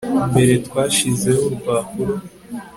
[0.31, 2.13] Mbere twashizeho urupapuro